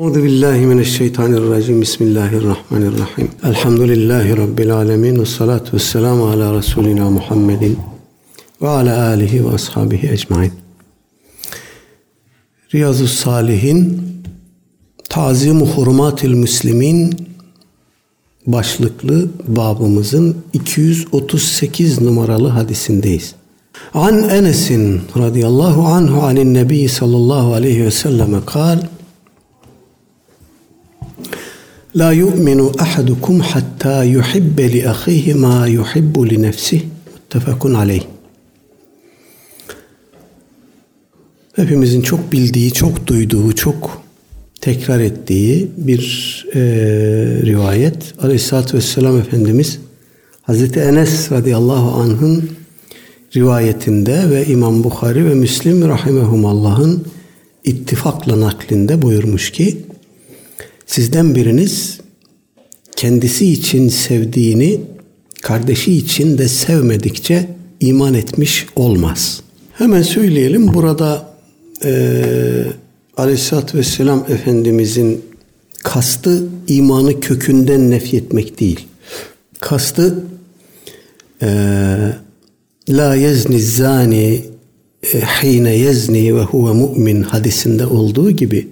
[0.00, 1.80] Euzu billahi mineşşeytanirracim.
[1.80, 3.28] Bismillahirrahmanirrahim.
[3.44, 7.78] Elhamdülillahi rabbil alamin ve salatu vesselamu ala resulina Muhammedin
[8.62, 10.52] ve ala alihi ve ashabihi ecmaîn.
[12.74, 14.02] Riyazu Salihin
[15.08, 17.28] Tazimu Hurumatil Müslimin
[18.46, 23.34] başlıklı babımızın 238 numaralı hadisindeyiz.
[23.94, 28.78] An Enes'in radıyallahu anhu anin nebi sallallahu aleyhi ve selleme kal
[31.96, 36.82] La yu'minu ahadukum hatta yuhibbe li ahihi ma yuhibbu li nefsih.
[37.12, 38.02] Muttefakun aleyh.
[41.56, 44.02] Hepimizin çok bildiği, çok duyduğu, çok
[44.60, 46.02] tekrar ettiği bir
[46.54, 46.60] e,
[47.44, 48.14] rivayet.
[48.22, 49.78] Aleyhisselatü Vesselam Efendimiz
[50.42, 52.50] Hazreti Enes radıyallahu anh'ın
[53.36, 57.06] rivayetinde ve İmam Bukhari ve Müslim rahimehullah'ın
[57.64, 59.89] ittifakla naklinde buyurmuş ki
[60.90, 62.00] sizden biriniz
[62.96, 64.80] kendisi için sevdiğini
[65.42, 67.48] kardeşi için de sevmedikçe
[67.80, 69.42] iman etmiş olmaz.
[69.72, 71.34] Hemen söyleyelim burada
[71.84, 72.22] e,
[73.16, 75.24] Aleyhisselatü Vesselam Efendimizin
[75.82, 78.86] kastı imanı kökünden nefyetmek değil.
[79.60, 80.24] Kastı
[81.42, 81.48] e,
[82.88, 84.44] la yezni zani
[85.12, 88.68] e, hine yezni ve huve mu'min hadisinde olduğu gibi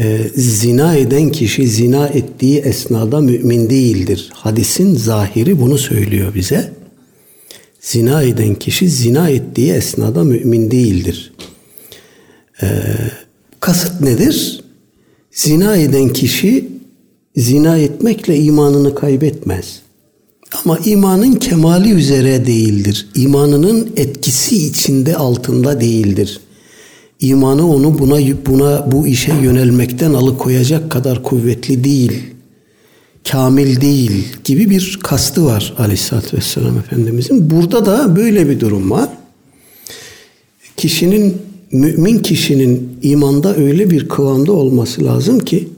[0.00, 4.30] e, zina eden kişi zina ettiği esnada mümin değildir.
[4.32, 6.72] Hadisin zahiri bunu söylüyor bize.
[7.80, 11.32] Zina eden kişi zina ettiği esnada mümin değildir.
[12.62, 12.66] Ee,
[13.60, 14.64] kasıt nedir?
[15.30, 16.68] Zina eden kişi
[17.36, 19.82] zina etmekle imanını kaybetmez.
[20.64, 23.08] Ama imanın kemali üzere değildir.
[23.14, 26.40] İmanının etkisi içinde altında değildir.
[27.22, 32.22] İmanı onu buna buna bu işe yönelmekten alıkoyacak kadar kuvvetli değil.
[33.30, 37.50] Kamil değil gibi bir kastı var Aleyhisselatü Vesselam Efendimizin.
[37.50, 39.08] Burada da böyle bir durum var.
[40.76, 41.36] Kişinin
[41.72, 45.68] mümin kişinin imanda öyle bir kıvamda olması lazım ki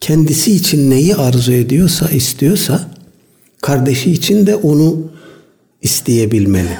[0.00, 2.90] kendisi için neyi arzu ediyorsa, istiyorsa
[3.62, 4.96] kardeşi için de onu
[5.82, 6.78] isteyebilmeli.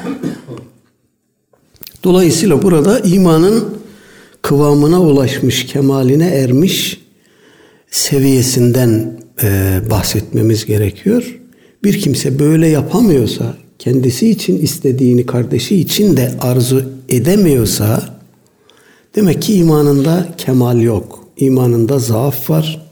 [2.05, 3.80] Dolayısıyla burada imanın
[4.51, 7.01] kıvamına ulaşmış, kemaline ermiş
[7.91, 11.41] seviyesinden e, bahsetmemiz gerekiyor.
[11.85, 18.21] Bir kimse böyle yapamıyorsa, kendisi için istediğini kardeşi için de arzu edemiyorsa
[19.15, 21.27] Demek ki imanında kemal yok.
[21.37, 22.87] İmanında zaaf var.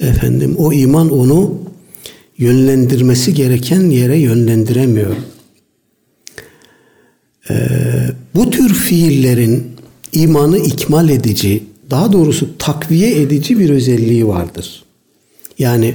[0.00, 1.54] Efendim o iman onu
[2.38, 5.16] yönlendirmesi gereken yere yönlendiremiyor.
[7.50, 7.54] Ee,
[8.34, 9.73] bu tür fiillerin
[10.14, 14.84] imanı ikmal edici, daha doğrusu takviye edici bir özelliği vardır.
[15.58, 15.94] Yani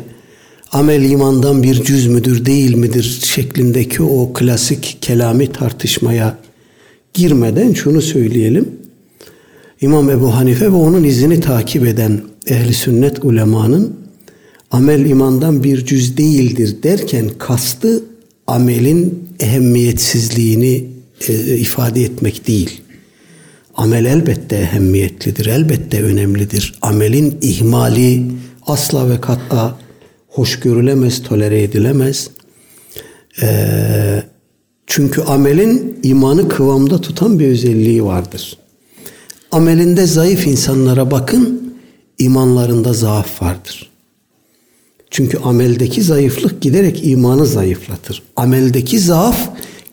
[0.72, 6.38] amel imandan bir cüz müdür değil midir şeklindeki o klasik kelami tartışmaya
[7.14, 8.70] girmeden şunu söyleyelim.
[9.82, 13.96] İmam Ebu Hanife ve onun izini takip eden ehli sünnet ulemanın
[14.72, 18.04] amel imandan bir cüz değildir derken kastı
[18.48, 20.86] amelin ehemmiyetsizliğini
[21.28, 22.82] e, ifade etmek değil.
[23.80, 26.74] Amel elbette ehemmiyetlidir, elbette önemlidir.
[26.82, 28.26] Amelin ihmali
[28.68, 29.76] asla ve kat'a
[30.28, 32.30] hoş görülemez, tolere edilemez.
[33.42, 34.24] E,
[34.88, 38.58] çünkü amelin imanı kıvamda tutan bir özelliği vardır.
[39.52, 41.74] Amelinde zayıf insanlara bakın,
[42.18, 43.90] imanlarında zaaf vardır.
[45.10, 48.24] Çünkü ameldeki zayıflık giderek imanı zayıflatır.
[48.36, 49.50] Ameldeki zaaf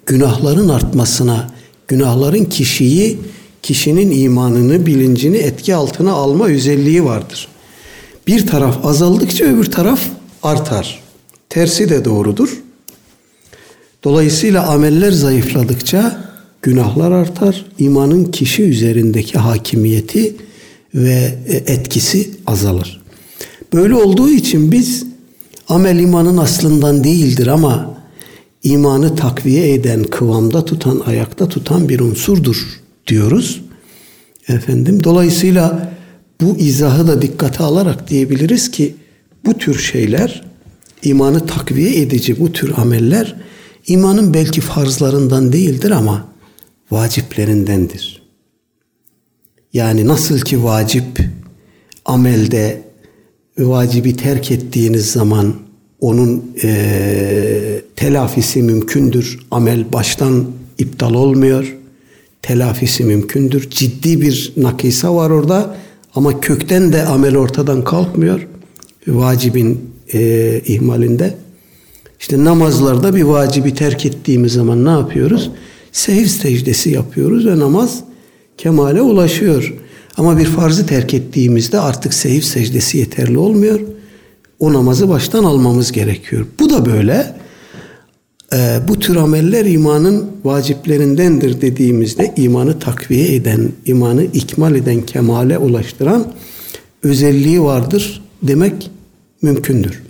[0.07, 1.51] günahların artmasına,
[1.89, 3.19] günahların kişiyi,
[3.66, 7.49] kişinin imanını, bilincini etki altına alma özelliği vardır.
[8.27, 10.00] Bir taraf azaldıkça öbür taraf
[10.43, 11.03] artar.
[11.49, 12.62] Tersi de doğrudur.
[14.05, 16.31] Dolayısıyla ameller zayıfladıkça
[16.62, 17.66] günahlar artar.
[17.78, 20.37] İmanın kişi üzerindeki hakimiyeti
[20.94, 23.03] ve e, etkisi azalır.
[23.73, 25.05] Böyle olduğu için biz
[25.69, 27.94] amel imanın aslından değildir ama
[28.62, 33.61] imanı takviye eden, kıvamda tutan, ayakta tutan bir unsurdur diyoruz.
[34.49, 35.93] Efendim dolayısıyla
[36.41, 38.94] bu izahı da dikkate alarak diyebiliriz ki
[39.44, 40.44] bu tür şeyler
[41.03, 43.37] imanı takviye edici bu tür ameller
[43.87, 46.29] imanın belki farzlarından değildir ama
[46.91, 48.23] vaciplerindendir.
[49.73, 51.20] Yani nasıl ki vacip
[52.05, 52.82] amelde
[53.58, 55.55] vacibi terk ettiğiniz zaman
[56.00, 59.38] onun e, telafisi mümkündür.
[59.50, 60.47] Amel baştan
[60.79, 61.76] iptal olmuyor.
[62.46, 63.70] Telafisi mümkündür.
[63.70, 65.76] Ciddi bir nakisa var orada
[66.14, 68.46] Ama kökten de amel ortadan kalkmıyor.
[69.08, 71.34] Vacibin e, ihmalinde.
[72.20, 75.50] İşte namazlarda bir vacibi terk ettiğimiz zaman ne yapıyoruz?
[75.93, 78.00] Sehiv secdesi yapıyoruz ve namaz
[78.58, 79.75] kemale ulaşıyor.
[80.16, 83.81] Ama bir farzı terk ettiğimizde artık sehiv secdesi yeterli olmuyor.
[84.58, 86.46] O namazı baştan almamız gerekiyor.
[86.60, 87.34] Bu da böyle.
[88.52, 96.32] Ee, bu tür ameller imanın vaciplerindendir dediğimizde imanı takviye eden, imanı ikmal eden, kemale ulaştıran
[97.02, 98.90] özelliği vardır demek
[99.43, 100.02] mümkündür.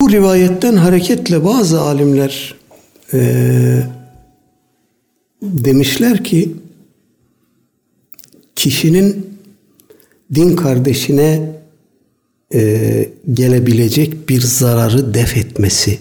[0.00, 2.54] Bu rivayetten hareketle bazı alimler
[3.12, 3.82] e,
[5.42, 6.52] demişler ki
[8.56, 9.26] kişinin
[10.34, 11.52] din kardeşine
[12.54, 15.98] e, gelebilecek bir zararı def etmesi,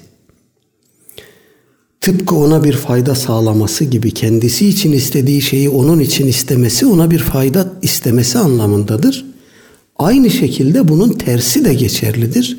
[2.04, 7.20] tıpkı ona bir fayda sağlaması gibi kendisi için istediği şeyi onun için istemesi ona bir
[7.20, 9.26] fayda istemesi anlamındadır.
[10.00, 12.58] Aynı şekilde bunun tersi de geçerlidir.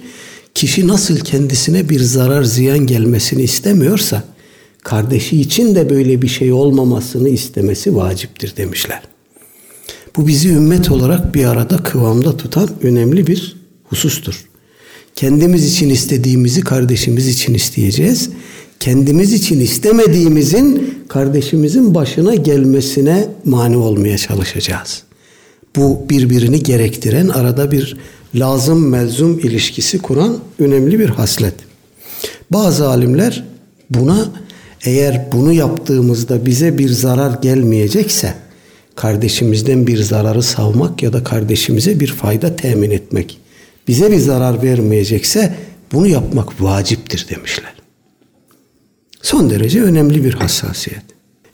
[0.55, 4.25] Kişi nasıl kendisine bir zarar ziyan gelmesini istemiyorsa
[4.85, 9.03] kardeşi için de böyle bir şey olmamasını istemesi vaciptir demişler.
[10.17, 14.45] Bu bizi ümmet olarak bir arada kıvamda tutan önemli bir husustur.
[15.15, 18.31] Kendimiz için istediğimizi kardeşimiz için isteyeceğiz.
[18.85, 25.03] Kendimiz için istemediğimizin kardeşimizin başına gelmesine mani olmaya çalışacağız.
[25.77, 27.97] Bu birbirini gerektiren arada bir
[28.35, 31.55] lazım melzum ilişkisi kuran önemli bir haslet.
[32.51, 33.45] Bazı alimler
[33.91, 34.33] buna
[34.85, 38.35] eğer bunu yaptığımızda bize bir zarar gelmeyecekse
[38.97, 43.41] kardeşimizden bir zararı savmak ya da kardeşimize bir fayda temin etmek
[43.89, 45.55] bize bir zarar vermeyecekse
[45.93, 47.74] bunu yapmak vaciptir demişler.
[49.25, 51.03] Son derece önemli bir hassasiyet.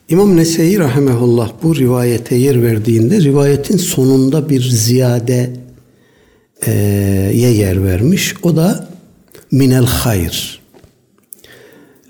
[0.08, 5.52] İmam Nese'yi rahimehullah bu rivayete yer verdiğinde rivayetin sonunda bir ziyade
[6.66, 6.72] e,
[7.34, 8.34] ye yer vermiş.
[8.42, 8.88] O da
[9.50, 10.60] minel hayr.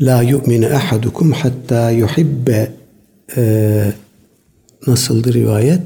[0.01, 2.73] La yu'mine ahadukum hatta yuhibbe
[3.37, 3.93] e,
[4.87, 5.83] nasıldı rivayet?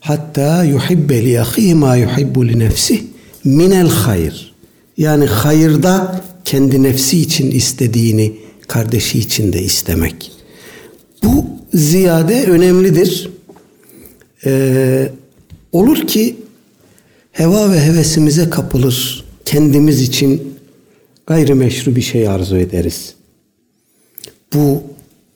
[0.00, 3.02] Hatta yuhibbe li ahihi ma yuhibbu li nefsih
[3.44, 4.54] minel hayr.
[4.96, 8.32] Yani hayırda kendi nefsi için istediğini
[8.68, 10.32] kardeşi için de istemek.
[11.24, 13.30] Bu ziyade önemlidir.
[14.46, 15.08] Ee,
[15.72, 16.36] olur ki
[17.32, 19.24] heva ve hevesimize kapılır.
[19.44, 20.54] Kendimiz için
[21.26, 23.14] gayrimeşru bir şey arzu ederiz.
[24.54, 24.82] Bu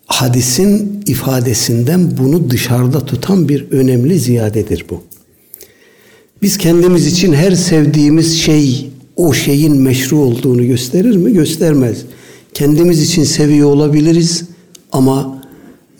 [0.06, 5.02] hadisin ifadesinden bunu dışarıda tutan bir önemli ziyadedir bu.
[6.42, 11.32] Biz kendimiz için her sevdiğimiz şey o şeyin meşru olduğunu gösterir mi?
[11.32, 11.98] Göstermez.
[12.54, 14.44] Kendimiz için seviyor olabiliriz
[14.92, 15.42] ama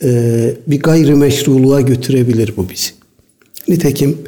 [0.03, 2.91] e, bir gayrimeşruluğa götürebilir bu bizi.
[3.69, 4.19] Nitekim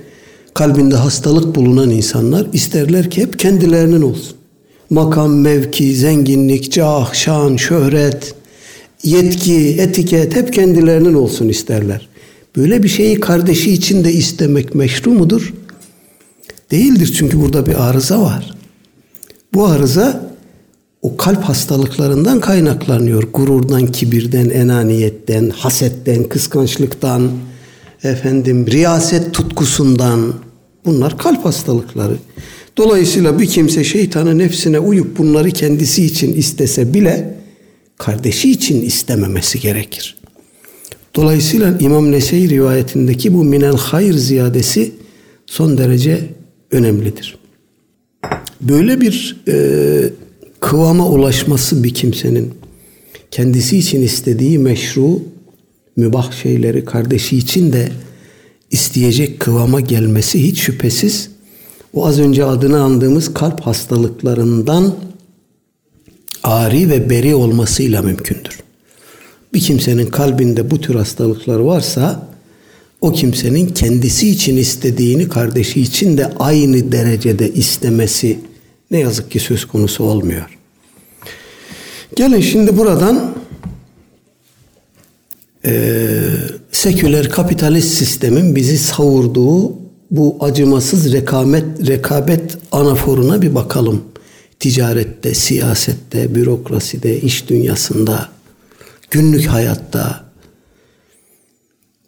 [0.55, 4.37] kalbinde hastalık bulunan insanlar isterler ki hep kendilerinin olsun.
[4.91, 8.35] Makam, mevki, zenginlik, cah, şan, şöhret,
[9.05, 12.09] yetki, etiket hep kendilerinin olsun isterler.
[12.57, 15.55] Böyle bir şeyi kardeşi için de istemek meşru mudur?
[16.71, 18.58] Değildir çünkü burada bir arıza var.
[19.55, 20.35] Bu arıza
[21.03, 23.23] o kalp hastalıklarından kaynaklanıyor.
[23.23, 27.31] Gururdan, kibirden, enaniyetten, hasetten, kıskançlıktan,
[28.03, 30.35] efendim riyaset tutkusundan.
[30.85, 32.17] Bunlar kalp hastalıkları.
[32.77, 37.35] Dolayısıyla bir kimse şeytanın nefsine uyup bunları kendisi için istese bile
[37.99, 40.17] kardeşi için istememesi gerekir.
[41.15, 44.93] Dolayısıyla İmam Nese'yi rivayetindeki bu minel hayır ziyadesi
[45.47, 46.21] son derece
[46.71, 47.38] önemlidir.
[48.61, 49.57] Böyle bir e,
[50.61, 52.55] kıvama ulaşması bir kimsenin
[53.31, 55.23] kendisi için istediği meşru
[55.97, 57.89] mübah şeyleri kardeşi için de
[58.71, 61.31] isteyecek kıvama gelmesi hiç şüphesiz
[61.95, 64.95] o az önce adını andığımız kalp hastalıklarından
[66.43, 68.59] ari ve beri olmasıyla mümkündür.
[69.55, 72.28] Bir kimsenin kalbinde bu tür hastalıklar varsa
[73.01, 78.39] o kimsenin kendisi için istediğini kardeşi için de aynı derecede istemesi
[78.91, 80.59] ne yazık ki söz konusu olmuyor.
[82.17, 83.35] Gelin şimdi buradan
[85.65, 85.93] e,
[86.73, 89.73] seküler kapitalist sistemin bizi savurduğu
[90.11, 94.03] bu acımasız rekabet, rekabet anaforuna bir bakalım.
[94.61, 98.29] Ticarette, siyasette, bürokraside, iş dünyasında,
[99.11, 100.28] günlük hayatta,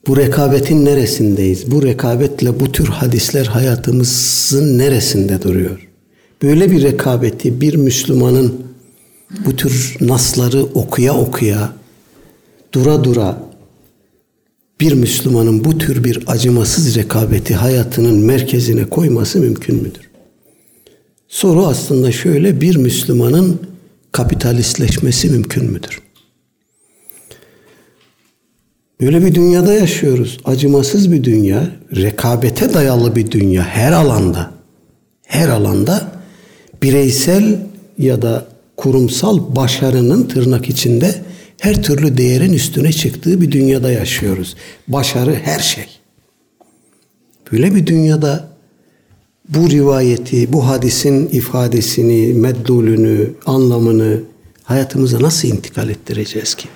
[0.06, 1.70] bu rekabetin neresindeyiz?
[1.70, 5.88] Bu rekabetle bu tür hadisler hayatımızın neresinde duruyor?
[6.42, 8.54] Böyle bir rekabeti bir Müslümanın
[9.46, 11.72] bu tür nasları okuya okuya,
[12.72, 13.50] dura dura
[14.80, 20.10] bir Müslümanın bu tür bir acımasız rekabeti hayatının merkezine koyması mümkün müdür?
[21.28, 23.60] Soru aslında şöyle bir Müslümanın
[24.12, 26.00] kapitalistleşmesi mümkün müdür?
[29.00, 30.38] Böyle bir dünyada yaşıyoruz.
[30.44, 34.50] Acımasız bir dünya, rekabete dayalı bir dünya her alanda.
[35.26, 36.12] Her alanda
[36.82, 37.58] bireysel
[37.98, 41.14] ya da kurumsal başarının tırnak içinde
[41.60, 44.56] her türlü değerin üstüne çıktığı bir dünyada yaşıyoruz.
[44.88, 45.86] Başarı her şey.
[47.52, 48.48] Böyle bir dünyada
[49.48, 54.20] bu rivayeti, bu hadisin ifadesini, meddulünü, anlamını
[54.62, 56.68] hayatımıza nasıl intikal ettireceğiz ki?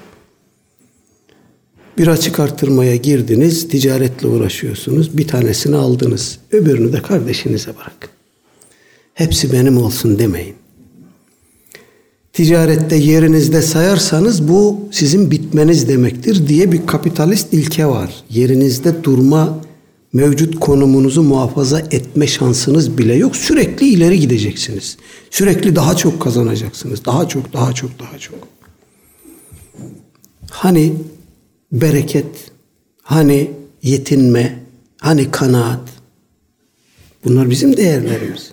[1.98, 5.18] Bir açık arttırmaya girdiniz, ticaretle uğraşıyorsunuz.
[5.18, 8.10] Bir tanesini aldınız, öbürünü de kardeşinize bırakın.
[9.14, 10.54] Hepsi benim olsun demeyin.
[12.32, 18.14] Ticarette yerinizde sayarsanız bu sizin bitmeniz demektir diye bir kapitalist ilke var.
[18.30, 19.60] Yerinizde durma,
[20.12, 23.36] mevcut konumunuzu muhafaza etme şansınız bile yok.
[23.36, 24.96] Sürekli ileri gideceksiniz.
[25.30, 27.04] Sürekli daha çok kazanacaksınız.
[27.04, 28.38] Daha çok, daha çok, daha çok.
[30.50, 30.92] Hani
[31.80, 32.26] bereket,
[33.02, 33.50] hani
[33.82, 34.58] yetinme,
[35.00, 35.80] hani kanaat.
[37.24, 38.50] Bunlar bizim değerlerimiz.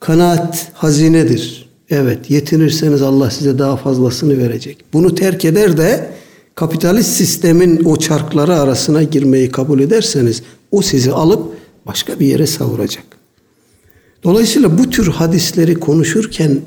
[0.00, 1.66] Kanaat hazinedir.
[1.90, 4.84] Evet, yetinirseniz Allah size daha fazlasını verecek.
[4.92, 6.10] Bunu terk eder de
[6.54, 11.54] kapitalist sistemin o çarkları arasına girmeyi kabul ederseniz o sizi alıp
[11.86, 13.04] başka bir yere savuracak.
[14.24, 16.60] Dolayısıyla bu tür hadisleri konuşurken,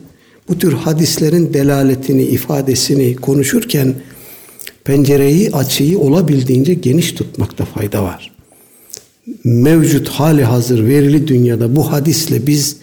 [0.47, 3.95] bu tür hadislerin delaletini, ifadesini konuşurken
[4.89, 8.31] pencereyi, açıyı olabildiğince geniş tutmakta fayda var.
[9.43, 12.77] Mevcut hali hazır verili dünyada bu hadisle biz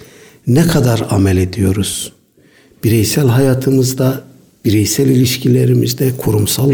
[0.46, 2.12] ne kadar amel ediyoruz?
[2.84, 4.22] Bireysel hayatımızda,
[4.64, 6.72] bireysel ilişkilerimizde, kurumsal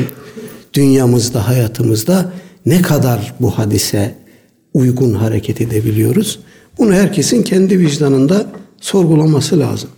[0.75, 2.33] dünyamızda, hayatımızda
[2.67, 4.15] ne kadar bu hadise
[4.75, 6.39] uygun hareket edebiliyoruz?
[6.79, 8.47] Bunu herkesin kendi vicdanında
[8.81, 9.91] sorgulaması lazım.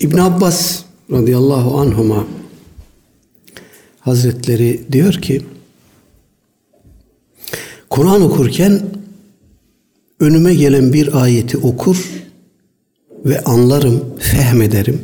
[0.00, 0.80] İbn Abbas
[1.12, 2.24] radıyallahu anhuma
[4.04, 5.42] Hazretleri diyor ki
[7.90, 8.82] Kur'an okurken
[10.20, 12.10] önüme gelen bir ayeti okur
[13.24, 15.00] ve anlarım, fehmederim.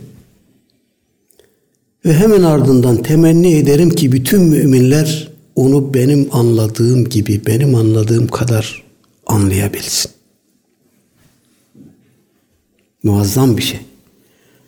[2.05, 8.85] Ve hemen ardından temenni ederim ki bütün müminler onu benim anladığım gibi, benim anladığım kadar
[9.27, 10.11] anlayabilsin.
[13.03, 13.81] Muazzam bir şey.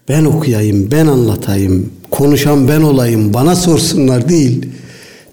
[0.09, 4.67] Ben okuyayım, ben anlatayım, konuşan ben olayım, bana sorsunlar değil.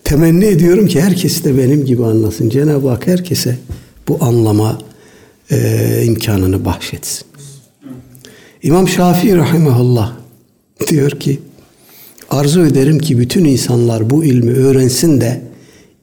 [0.04, 2.50] Temenni ediyorum ki herkes de benim gibi anlasın.
[2.50, 3.58] Cenab-ı Hak herkese
[4.08, 4.82] bu anlama
[5.52, 7.28] e, imkanını bahşetsin.
[8.64, 10.14] İmam Şafii rahimahullah
[10.88, 11.40] diyor ki
[12.30, 15.42] arzu ederim ki bütün insanlar bu ilmi öğrensin de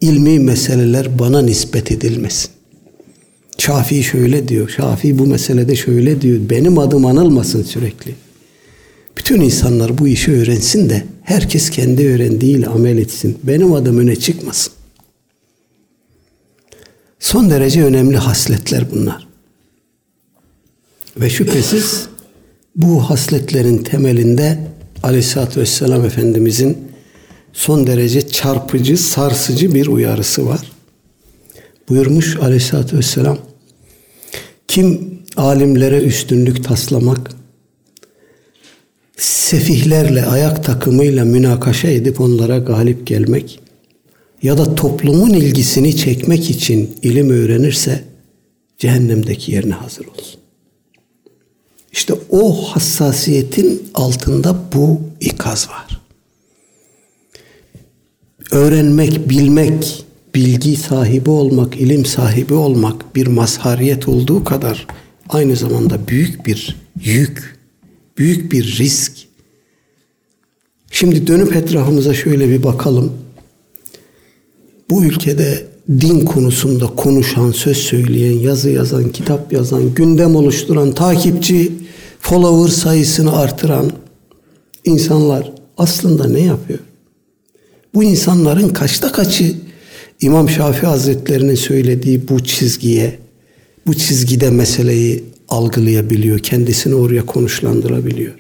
[0.01, 2.51] ilmi meseleler bana nispet edilmesin.
[3.59, 4.69] Şafii şöyle diyor.
[4.69, 6.39] Şafii bu meselede şöyle diyor.
[6.51, 8.26] Benim adım anılmasın sürekli.
[9.17, 13.39] Bütün insanlar bu işi öğrensin de herkes kendi öğrendiğiyle amel etsin.
[13.43, 14.73] Benim adım öne çıkmasın.
[17.21, 19.27] Son derece önemli hasletler bunlar.
[21.17, 22.09] Ve şüphesiz
[22.77, 24.59] bu hasletlerin temelinde
[25.03, 26.79] Aleyhisselatü Vesselam Efendimizin
[27.53, 30.73] son derece çarpıcı, sarsıcı bir uyarısı var.
[31.89, 33.39] Buyurmuş Aleyhisselatü Vesselam,
[34.69, 37.31] kim alimlere üstünlük taslamak,
[39.17, 43.61] sefihlerle, ayak takımıyla münakaşa edip onlara galip gelmek
[44.43, 48.05] ya da toplumun ilgisini çekmek için ilim öğrenirse
[48.79, 50.41] cehennemdeki yerine hazır olsun.
[51.93, 56.01] İşte o hassasiyetin altında bu ikaz var.
[58.51, 60.05] Öğrenmek, bilmek,
[60.35, 64.87] bilgi sahibi olmak, ilim sahibi olmak bir mazhariyet olduğu kadar
[65.29, 67.56] aynı zamanda büyük bir yük,
[68.19, 69.13] büyük bir risk.
[70.91, 73.13] Şimdi dönüp etrafımıza şöyle bir bakalım.
[74.91, 81.73] Bu ülkede din konusunda konuşan, söz söyleyen, yazı yazan, kitap yazan, gündem oluşturan, takipçi,
[82.21, 83.93] follower sayısını artıran
[84.85, 86.79] insanlar aslında ne yapıyor?
[87.95, 89.55] Bu insanların kaçta kaçı
[90.21, 93.19] İmam Şafii Hazretlerinin söylediği bu çizgiye,
[93.87, 98.35] bu çizgide meseleyi algılayabiliyor, kendisini oraya konuşlandırabiliyor.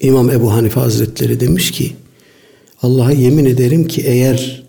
[0.00, 1.96] İmam Ebu Hanife Hazretleri demiş ki,
[2.82, 4.62] Allah'a yemin ederim ki eğer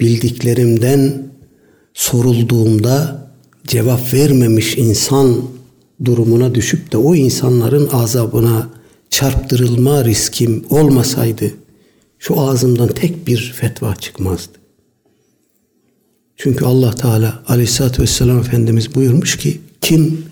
[0.00, 1.26] bildiklerimden
[1.94, 3.26] sorulduğumda
[3.66, 5.42] cevap vermemiş insan
[6.04, 8.70] durumuna düşüp de o insanların azabına
[9.10, 11.54] çarptırılma riskim olmasaydı
[12.18, 14.61] şu ağzımdan tek bir fetva çıkmazdı.
[16.42, 20.24] Çünkü Allah Teala Aleyhisselatü Vesselam Efendimiz buyurmuş ki kim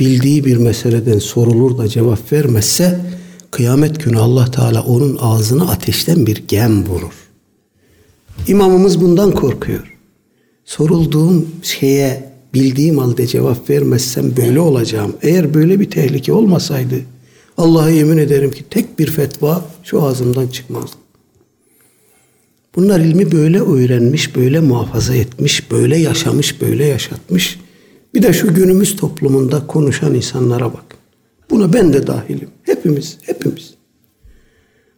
[0.00, 3.00] bildiği bir meseleden sorulur da cevap vermezse
[3.50, 7.12] kıyamet günü Allah Teala onun ağzına ateşten bir gem vurur.
[8.48, 9.96] İmamımız bundan korkuyor.
[10.64, 15.16] Sorulduğum şeye bildiğim halde cevap vermezsem böyle olacağım.
[15.22, 16.96] Eğer böyle bir tehlike olmasaydı
[17.58, 21.03] Allah'a yemin ederim ki tek bir fetva şu ağzımdan çıkmazdı.
[22.76, 27.60] Bunlar ilmi böyle öğrenmiş, böyle muhafaza etmiş, böyle yaşamış, böyle yaşatmış.
[28.14, 30.84] Bir de şu günümüz toplumunda konuşan insanlara bak.
[31.50, 32.48] Buna ben de dahilim.
[32.62, 33.74] Hepimiz, hepimiz.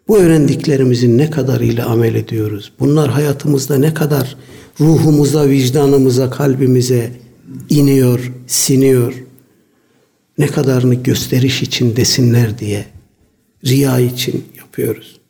[0.09, 2.73] Bu öğrendiklerimizin ne kadarıyla amel ediyoruz?
[2.81, 4.37] Bunlar hayatımızda ne kadar
[4.81, 7.11] ruhumuza, vicdanımıza, kalbimize
[7.69, 9.15] iniyor, siniyor?
[10.39, 12.85] Ne kadarını gösteriş için desinler diye,
[13.65, 15.21] riya için yapıyoruz.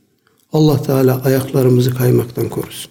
[0.57, 2.91] Allah Teala ayaklarımızı kaymaktan korusun.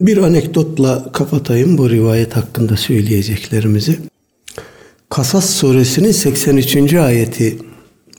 [0.00, 3.98] Bir anekdotla kapatayım bu rivayet hakkında söyleyeceklerimizi.
[5.08, 6.94] Kasas suresinin 83.
[6.94, 7.58] ayeti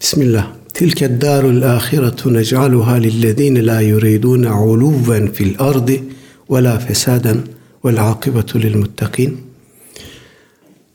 [0.01, 0.47] Bismillah.
[0.73, 6.03] Tilke darul ahiretu nec'aluha lillezine la yuridun uluven fil ardi
[6.51, 7.37] ve la fesaden
[7.85, 9.37] vel akibetu lil muttakin.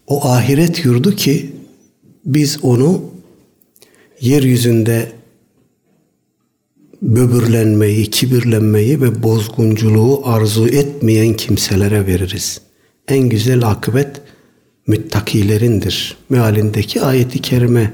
[0.06, 1.52] O ahiret yurdu ki
[2.24, 3.02] biz onu
[4.20, 5.15] yeryüzünde
[7.02, 12.60] böbürlenmeyi, kibirlenmeyi ve bozgunculuğu arzu etmeyen kimselere veririz.
[13.08, 14.10] En güzel akıbet
[14.86, 16.16] müttakilerindir.
[16.30, 17.90] Mealindeki ayeti kerimenin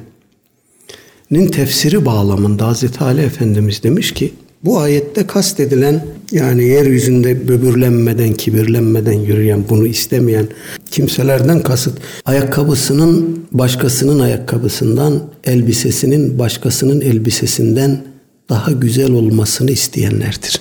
[1.53, 4.33] tefsiri bağlamında Hazreti Ali Efendimiz demiş ki
[4.65, 10.49] bu ayette kastedilen yani yeryüzünde böbürlenmeden, kibirlenmeden yürüyen, bunu istemeyen
[10.91, 18.12] kimselerden kasıt ayakkabısının başkasının ayakkabısından, elbisesinin başkasının elbisesinden
[18.49, 20.61] daha güzel olmasını isteyenlerdir.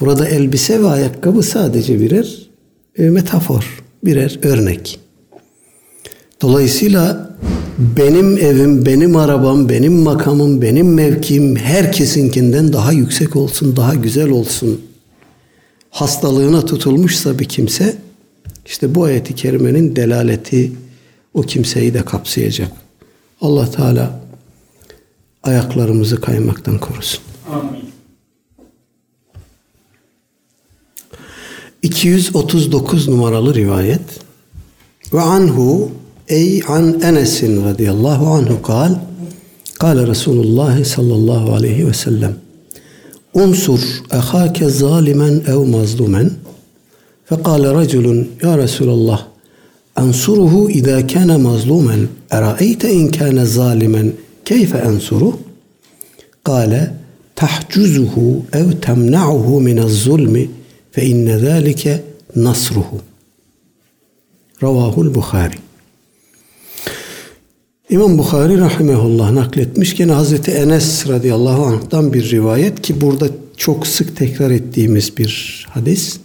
[0.00, 2.48] Burada elbise ve ayakkabı sadece birer
[2.98, 5.00] e, metafor, birer örnek.
[6.42, 7.36] Dolayısıyla
[7.78, 14.80] benim evim, benim arabam, benim makamım, benim mevkim herkesinkinden daha yüksek olsun, daha güzel olsun.
[15.90, 17.96] Hastalığına tutulmuşsa bir kimse
[18.66, 20.72] işte bu ayeti kerimenin delaleti
[21.34, 22.72] o kimseyi de kapsayacak.
[23.40, 24.20] Allah Teala
[25.45, 27.23] ayaklarımızı kaymaktan korusun.
[27.51, 27.91] Amin.
[31.81, 34.01] 239 numaralı rivayet.
[35.13, 35.91] Ve anhu
[36.27, 38.95] ey an Enes radıyallahu anhu kal
[39.79, 42.35] Kale Resulullah sallallahu aleyhi ve sellem
[43.33, 43.79] Unsur
[44.11, 46.31] ehake zalimen ev mazlumen
[47.31, 48.05] فقال رجل
[48.45, 49.19] يا رسول الله
[50.03, 51.97] أنصره إذا كان مظلوما
[52.33, 54.03] أرأيت إن كان ظالما
[54.46, 55.38] keyfe ensuru?
[56.44, 56.90] Kale
[57.34, 60.50] tahcuzuhu ev temna'uhu minez zulmi
[60.92, 62.02] fe inne zâlike
[62.36, 63.00] nasruhu.
[64.62, 65.54] Ravahul Bukhari.
[67.90, 74.16] İmam Bukhari rahimehullah nakletmiş gene Hazreti Enes radıyallahu anh'tan bir rivayet ki burada çok sık
[74.16, 76.16] tekrar ettiğimiz bir hadis.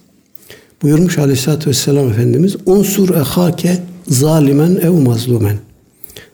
[0.82, 5.58] Buyurmuş aleyhissalatü vesselam Efendimiz Unsur ehake zalimen ev mazlumen.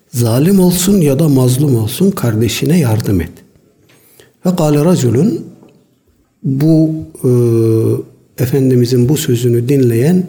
[0.09, 3.31] Zalim olsun ya da mazlum olsun kardeşine yardım et.
[4.45, 5.45] Ve kâle raculun
[6.43, 6.91] bu
[7.23, 7.29] e,
[8.43, 10.23] Efendimizin bu sözünü dinleyen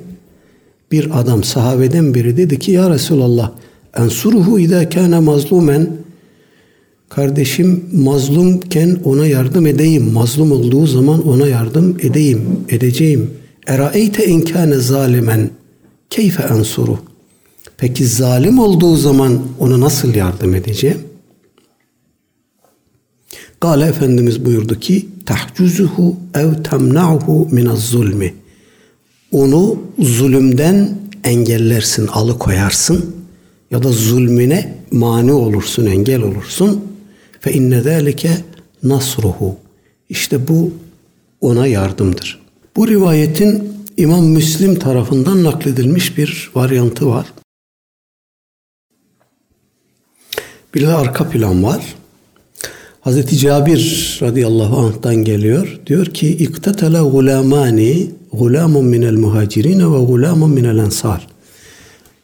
[0.93, 3.53] bir adam sahabeden biri dedi ki ya Resulallah
[3.97, 5.91] ensuruhu idâ kâne mazlumen
[7.09, 10.13] kardeşim mazlumken ona yardım edeyim.
[10.13, 13.31] Mazlum olduğu zaman ona yardım edeyim, edeceğim.
[13.67, 15.51] Eraeyte in kâne zalimen
[16.11, 16.99] keyfe ensuru.
[17.79, 20.99] Peki zalim olduğu zaman ona nasıl yardım edeceğim?
[23.61, 28.35] Kale Efendimiz buyurdu ki tahcuzuhu ev temna'uhu minaz zulmi.
[29.33, 33.15] Onu zulümden engellersin, alıkoyarsın
[33.71, 36.85] ya da zulmüne mani olursun, engel olursun.
[37.41, 38.31] Fe inne zâlike
[38.83, 39.57] nasruhu.
[40.09, 40.73] İşte bu
[41.41, 42.41] ona yardımdır.
[42.77, 47.27] Bu rivayetin İmam Müslim tarafından nakledilmiş bir varyantı var.
[50.75, 51.95] Bir de arka plan var.
[53.01, 55.81] Hazreti Cabir radıyallahu anh'tan geliyor.
[55.87, 61.27] Diyor ki iktatala gulamani gulamun minel muhacirine ve gulamun minel ensar.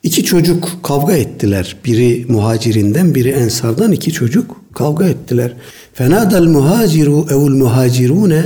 [0.02, 1.76] İki çocuk kavga ettiler.
[1.84, 5.52] Biri muhacirinden, biri ensardan iki çocuk kavga ettiler.
[5.94, 8.44] Fenadel muhaciru evul muhacirune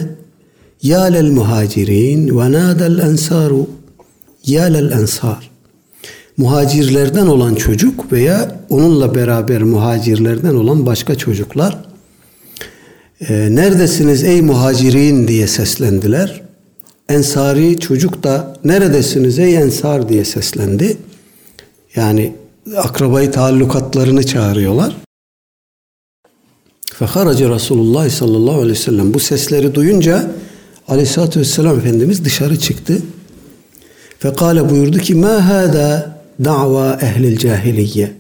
[0.83, 3.67] yalel muhacirin ve nadel ensaru
[4.47, 5.51] yalel ensar.
[6.39, 11.89] Muhacirlerden olan çocuk veya onunla beraber muhacirlerden olan başka çocuklar
[13.21, 16.43] E, neredesiniz ey muhacirin diye seslendiler.
[17.09, 20.97] Ensari çocuk da neredesiniz ey ensar diye seslendi.
[21.97, 22.35] Yani
[22.77, 24.97] akrabayı taallukatlarını çağırıyorlar.
[26.93, 30.31] Feharaca Resulullah sallallahu aleyhi ve sellem bu sesleri duyunca
[30.89, 33.03] aleyhissalatü vesselam Efendimiz dışarı çıktı.
[34.19, 38.13] Fekale buyurdu ki ma hada da'va ehlil cahiliye.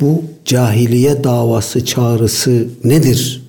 [0.00, 3.42] Bu cahiliye davası çağrısı nedir?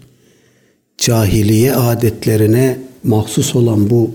[0.98, 4.12] Cahiliye adetlerine mahsus olan bu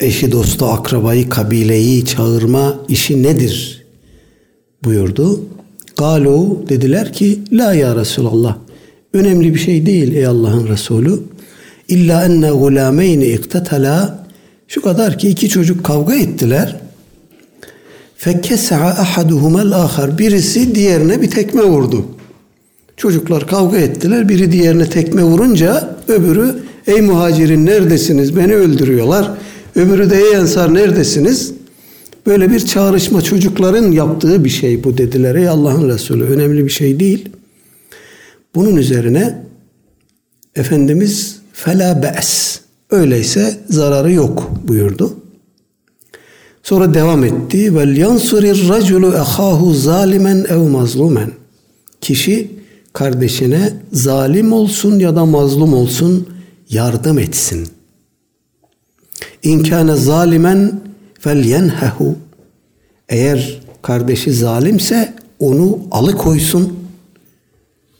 [0.00, 3.84] eşi dostu akrabayı kabileyi çağırma işi nedir?
[4.84, 5.40] buyurdu.
[5.96, 8.56] Galu dediler ki la ya Resulallah
[9.12, 11.20] önemli bir şey değil ey Allah'ın Resulü.
[11.88, 14.26] İlla enne gulameyni iktetala
[14.68, 16.76] şu kadar ki iki çocuk kavga ettiler.
[18.24, 20.18] Fekkesa'a ahaduhumel ahar.
[20.18, 22.06] Birisi diğerine bir tekme vurdu.
[22.96, 24.28] Çocuklar kavga ettiler.
[24.28, 26.54] Biri diğerine tekme vurunca öbürü
[26.86, 29.30] ey muhacirin neredesiniz beni öldürüyorlar.
[29.76, 31.52] Öbürü de ey ensar neredesiniz?
[32.26, 35.34] Böyle bir çağrışma çocukların yaptığı bir şey bu dediler.
[35.34, 37.28] Ey Allah'ın Resulü önemli bir şey değil.
[38.54, 39.42] Bunun üzerine
[40.56, 42.60] Efendimiz fela be's
[42.90, 45.23] öyleyse zararı yok buyurdu.
[46.64, 47.74] Sonra devam etti.
[47.74, 51.30] Vel yansurir raculu ehahu zalimen ev mazlumen.
[52.00, 52.50] Kişi
[52.92, 56.28] kardeşine zalim olsun ya da mazlum olsun
[56.70, 57.68] yardım etsin.
[59.42, 60.80] İnkâne zalimen
[61.20, 62.16] fel yenhehu.
[63.08, 66.72] Eğer kardeşi zalimse onu alıkoysun.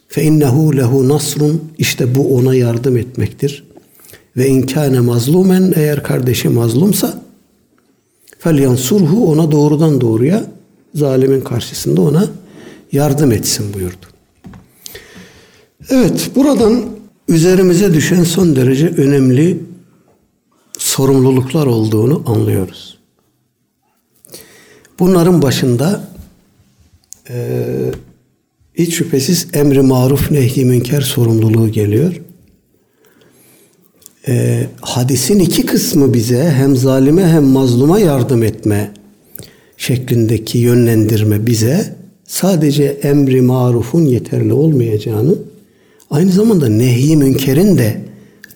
[0.08, 1.62] Fe innehu lehu nasrun.
[1.78, 3.64] İşte bu ona yardım etmektir.
[4.36, 7.23] Ve inkâne mazlumen eğer kardeşi mazlumsa
[8.44, 10.44] fel yansurhu ona doğrudan doğruya
[10.94, 12.28] zalimin karşısında ona
[12.92, 14.06] yardım etsin buyurdu.
[15.90, 16.84] Evet buradan
[17.28, 19.60] üzerimize düşen son derece önemli
[20.78, 22.98] sorumluluklar olduğunu anlıyoruz.
[24.98, 26.08] Bunların başında
[27.28, 27.66] e,
[28.74, 32.20] hiç şüphesiz emri maruf nehy münker sorumluluğu geliyor.
[34.28, 38.90] E, hadisin iki kısmı bize hem zalime hem mazluma yardım etme
[39.76, 45.34] şeklindeki yönlendirme bize sadece emri marufun yeterli olmayacağını
[46.10, 48.00] aynı zamanda nehy münkerin de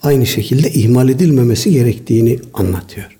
[0.03, 3.19] aynı şekilde ihmal edilmemesi gerektiğini anlatıyor.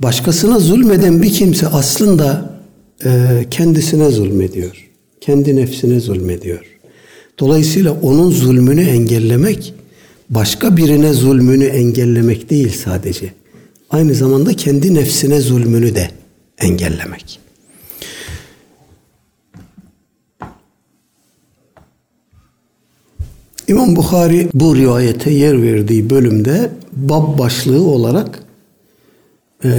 [0.00, 2.54] Başkasına zulmeden bir kimse aslında
[3.04, 4.88] e, kendisine zulmediyor.
[5.20, 6.64] Kendi nefsine zulmediyor.
[7.38, 9.74] Dolayısıyla onun zulmünü engellemek
[10.30, 13.32] başka birine zulmünü engellemek değil sadece.
[13.90, 16.10] Aynı zamanda kendi nefsine zulmünü de
[16.58, 17.40] engellemek.
[23.68, 28.42] İmam Bukhari bu rivayete yer verdiği bölümde bab başlığı olarak
[29.64, 29.70] e,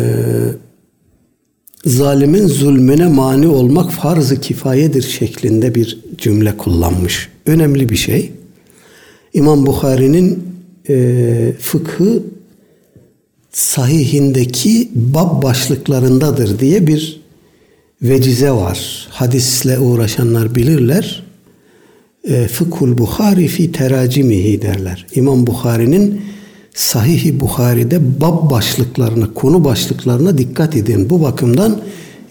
[1.86, 7.30] zalimin zulmüne mani olmak farz-ı kifayedir şeklinde bir cümle kullanmış.
[7.46, 8.32] Önemli bir şey.
[9.34, 10.44] İmam Bukhari'nin
[10.90, 12.24] e, fıkhı
[13.52, 17.22] sahihindeki bab başlıklarındadır diye bir
[18.02, 19.08] vecize var.
[19.10, 21.24] Hadisle uğraşanlar bilirler.
[22.28, 25.06] E, Fıkhul Bukhari fi teracimihi derler.
[25.16, 26.22] İmam Bukhari'nin
[26.74, 31.10] Sahih-i Bukhari'de bab başlıklarına, konu başlıklarına dikkat edin.
[31.10, 31.82] Bu bakımdan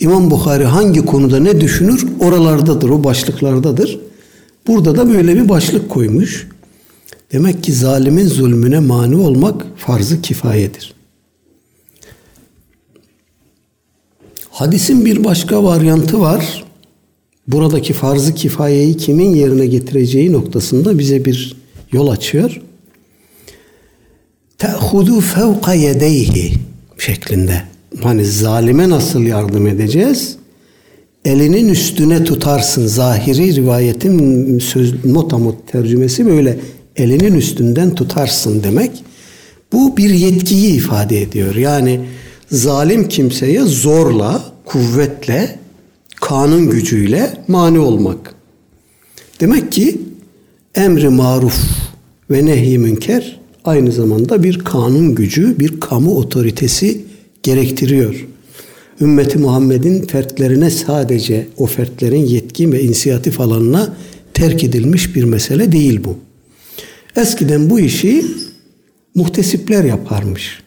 [0.00, 4.00] İmam Bukhari hangi konuda ne düşünür oralardadır, o başlıklardadır.
[4.66, 6.48] Burada da böyle bir başlık koymuş.
[7.32, 10.94] Demek ki zalimin zulmüne mani olmak farz-ı kifayedir.
[14.50, 16.64] Hadisin bir başka varyantı var.
[17.48, 21.56] Buradaki farz-ı kifayeyi kimin yerine getireceği noktasında bize bir
[21.92, 22.60] yol açıyor
[24.60, 26.52] te'hudu fevka yedeyhi
[26.98, 27.62] şeklinde.
[28.02, 30.36] Hani zalime nasıl yardım edeceğiz?
[31.24, 32.86] Elinin üstüne tutarsın.
[32.86, 36.58] Zahiri rivayetin söz motamot tercümesi böyle
[37.00, 38.90] elinin üstünden tutarsın demek.
[39.72, 41.54] Bu bir yetkiyi ifade ediyor.
[41.54, 42.00] Yani
[42.50, 45.58] zalim kimseye zorla, kuvvetle,
[46.20, 48.34] kanun gücüyle mani olmak.
[49.40, 50.00] Demek ki
[50.74, 51.60] emri maruf
[52.30, 57.04] ve nehy münker aynı zamanda bir kanun gücü, bir kamu otoritesi
[57.42, 58.26] gerektiriyor.
[59.00, 63.96] Ümmeti Muhammed'in fertlerine sadece o fertlerin yetki ve inisiyatif alanına
[64.34, 66.29] terk edilmiş bir mesele değil bu.
[67.16, 68.24] Eskiden bu işi
[69.14, 70.62] muhtesipler yaparmış.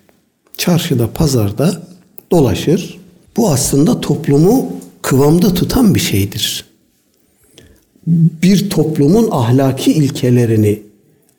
[0.58, 1.88] Çarşıda, pazarda
[2.32, 3.00] dolaşır.
[3.38, 6.66] Bu aslında toplumu kıvamda tutan bir şeydir.
[8.08, 10.82] Bir toplumun ahlaki ilkelerini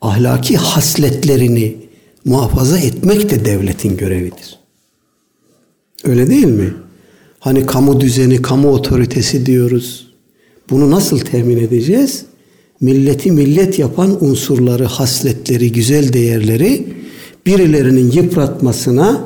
[0.01, 1.77] ahlaki hasletlerini
[2.25, 4.59] muhafaza etmek de devletin görevidir.
[6.05, 6.75] Öyle değil mi?
[7.41, 10.13] Hani kamu düzeni, kamu otoritesi diyoruz.
[10.71, 12.25] Bunu nasıl temin edeceğiz?
[12.81, 16.87] Milleti millet yapan unsurları, hasletleri, güzel değerleri
[17.47, 19.25] birilerinin yıpratmasına,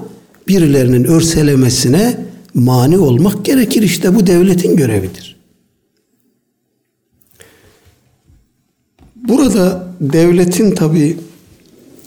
[0.48, 2.16] birilerinin örselemesine
[2.54, 3.82] mani olmak gerekir.
[3.82, 5.36] İşte bu devletin görevidir.
[9.16, 11.16] Burada devletin tabi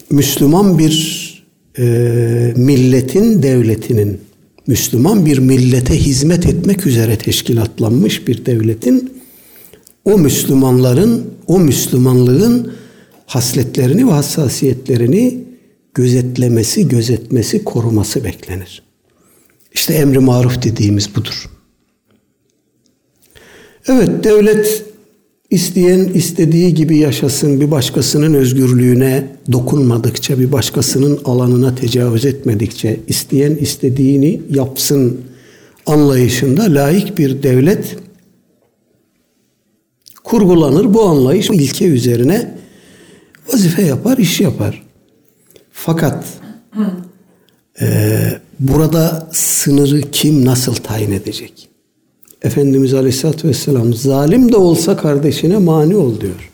[0.10, 1.22] Müslüman bir
[1.78, 1.84] e,
[2.58, 4.20] milletin devletinin
[4.68, 9.21] Müslüman bir millete hizmet etmek üzere teşkilatlanmış bir devletin
[10.06, 12.74] o Müslümanların, o Müslümanlığın
[13.26, 15.44] hasletlerini ve hassasiyetlerini
[15.94, 18.84] gözetlemesi, gözetmesi, koruması beklenir.
[19.74, 21.50] İşte emri maruf dediğimiz budur.
[23.88, 24.86] Evet devlet
[25.50, 34.42] isteyen istediği gibi yaşasın, bir başkasının özgürlüğüne dokunmadıkça, bir başkasının alanına tecavüz etmedikçe, isteyen istediğini
[34.50, 35.22] yapsın
[35.86, 37.98] anlayışında layık bir devlet
[40.24, 40.94] kurgulanır.
[40.94, 42.58] Bu anlayış ilke üzerine
[43.48, 44.84] vazife yapar, iş yapar.
[45.72, 46.26] Fakat
[47.82, 47.88] e,
[48.60, 51.70] burada sınırı kim nasıl tayin edecek?
[52.42, 56.52] Efendimiz Aleyhisselatü Vesselam zalim de olsa kardeşine mani ol diyor.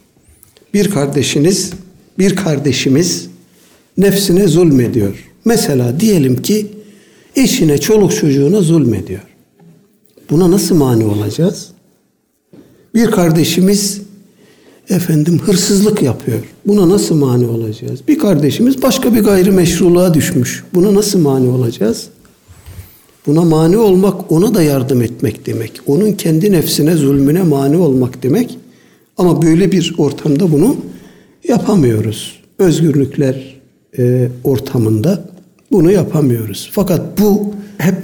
[0.74, 1.74] Bir kardeşiniz,
[2.20, 3.28] bir kardeşimiz
[3.98, 5.26] nefsine zulmediyor.
[5.46, 6.68] Mesela diyelim ki
[7.36, 9.22] eşine, çoluk çocuğuna zulmediyor.
[10.30, 11.68] Buna nasıl mani olacağız?
[12.98, 14.02] Bir kardeşimiz
[14.90, 16.40] efendim hırsızlık yapıyor.
[16.68, 18.00] Buna nasıl mani olacağız?
[18.08, 20.64] Bir kardeşimiz başka bir gayrimeşruluğa düşmüş.
[20.74, 22.08] Buna nasıl mani olacağız?
[23.28, 25.82] Buna mani olmak ona da yardım etmek demek.
[25.88, 28.58] Onun kendi nefsine zulmüne mani olmak demek.
[29.18, 30.76] Ama böyle bir ortamda bunu
[31.48, 32.40] yapamıyoruz.
[32.60, 33.60] Özgürlükler
[33.98, 35.30] e, ortamında
[35.72, 36.70] bunu yapamıyoruz.
[36.72, 37.96] Fakat bu hep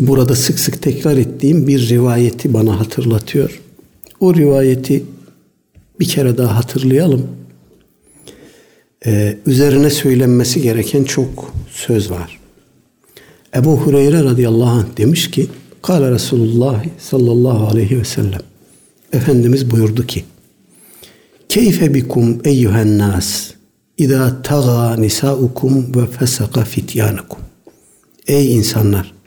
[0.00, 3.60] burada sık sık tekrar ettiğim bir rivayeti bana hatırlatıyor.
[4.20, 5.04] O rivayeti
[6.00, 7.26] bir kere daha hatırlayalım.
[9.06, 12.38] Ee, üzerine söylenmesi gereken çok söz var.
[13.56, 15.46] Ebu Hureyre radıyallahu anh demiş ki
[15.82, 18.40] Kale Resulullah sallallahu aleyhi ve sellem
[19.12, 20.24] Efendimiz buyurdu ki
[21.48, 23.50] Keyfe bikum eyyühen nas
[23.98, 27.38] İza taga nisaukum ve fesaka fityanukum
[28.26, 29.17] Ey insanlar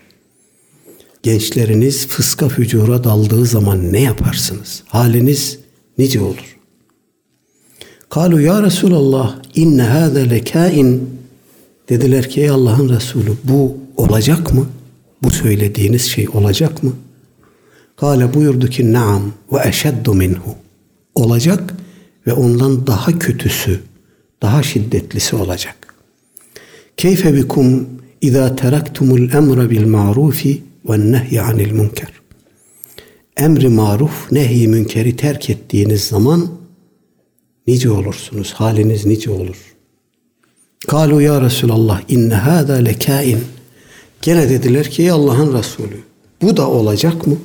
[1.24, 4.84] gençleriniz fıska fücura daldığı zaman ne yaparsınız?
[4.88, 5.60] Haliniz
[5.98, 6.58] nice olur?
[8.10, 11.10] Kalu ya Resulallah inne hâze lekâin
[11.90, 14.68] dediler ki ey Allah'ın Resulü bu olacak mı?
[15.24, 16.94] Bu söylediğiniz şey olacak mı?
[17.96, 20.56] Kale buyurdu ki naam ve eşeddu minhu.
[21.16, 21.74] Olacak
[22.28, 23.80] ve ondan daha kötüsü,
[24.42, 25.96] daha şiddetlisi olacak.
[26.98, 27.88] Keyfe bikum
[28.58, 32.12] teraktumul emre bil marufi ve nehyi anil münker.
[33.38, 36.48] Emri maruf, nehi münkeri terk ettiğiniz zaman
[37.68, 39.76] nice olursunuz, haliniz nice olur.
[40.88, 43.40] Kalu ya Resulallah inne hâzâ lekâin.
[44.22, 46.00] Gene dediler ki ey Allah'ın Resulü
[46.42, 47.38] bu da olacak mı?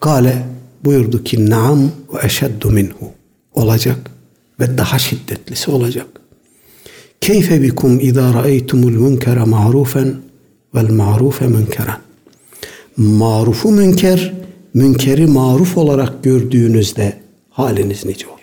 [0.00, 0.46] Kale
[0.84, 3.12] buyurdu ki naam ve eşeddu minhu.
[3.54, 4.10] Olacak
[4.60, 6.06] ve daha şiddetlisi olacak.
[7.20, 10.14] Keyfe bikum idâ ra'eytumul münkere ma'rufen
[10.74, 11.98] vel ma'rufe münkeren.
[12.96, 14.32] Marufu münker,
[14.74, 17.16] münkeri maruf olarak gördüğünüzde
[17.50, 18.38] haliniz nice olur.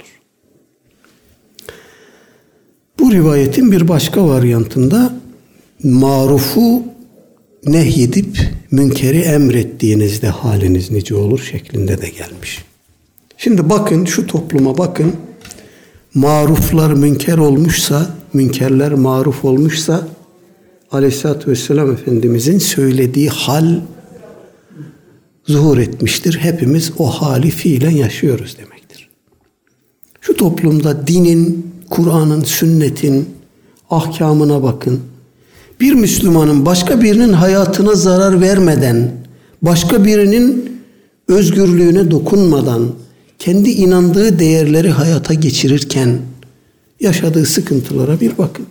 [3.00, 5.14] Bu rivayetin bir başka varyantında
[5.84, 6.84] marufu
[7.66, 8.38] nehyedip
[8.72, 12.66] münkeri emrettiğinizde haliniz nice olur şeklinde de gelmiş.
[13.38, 15.14] Şimdi bakın şu topluma bakın.
[16.14, 20.08] Maruflar münker olmuşsa, münkerler maruf olmuşsa
[20.92, 23.80] Aleyhisselatü Vesselam Efendimizin söylediği hal
[25.48, 26.38] zuhur etmiştir.
[26.38, 29.10] Hepimiz o hali fiilen yaşıyoruz demektir.
[30.22, 33.30] Şu toplumda dinin, Kur'an'ın, sünnetin
[33.90, 35.00] ahkamına bakın.
[35.80, 39.12] Bir Müslümanın başka birinin hayatına zarar vermeden,
[39.62, 40.80] başka birinin
[41.28, 42.92] özgürlüğüne dokunmadan,
[43.40, 46.20] kendi inandığı değerleri hayata geçirirken
[47.00, 48.66] yaşadığı sıkıntılara bir bakın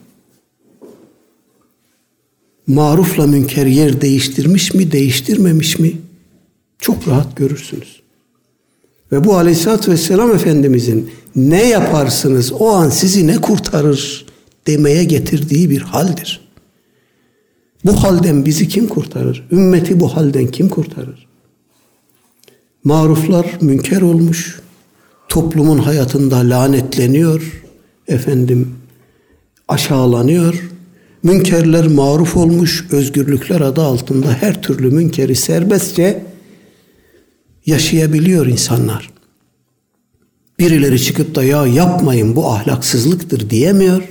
[2.69, 5.93] marufla münker yer değiştirmiş mi, değiştirmemiş mi?
[6.79, 8.01] Çok rahat görürsünüz.
[9.13, 14.27] Ve bu aleyhissalatü vesselam Efendimizin ne yaparsınız o an sizi ne kurtarır
[14.67, 16.49] demeye getirdiği bir haldir.
[17.85, 19.49] Bu halden bizi kim kurtarır?
[19.53, 21.29] Ümmeti bu halden kim kurtarır?
[22.85, 24.61] Maruflar münker olmuş.
[25.29, 27.63] toplumun hayatında lanetleniyor,
[28.09, 28.75] efendim
[29.69, 30.71] aşağılanıyor.
[31.23, 36.25] Münkerler maruf olmuş, özgürlükler adı altında her türlü münkeri serbestçe
[37.67, 39.11] yaşayabiliyor insanlar.
[40.59, 44.03] Birileri çıkıp da ya yapmayın bu ahlaksızlıktır diyemiyor.